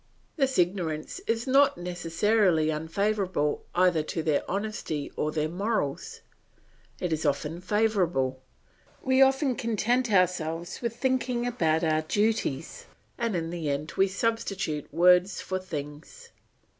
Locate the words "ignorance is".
0.57-1.45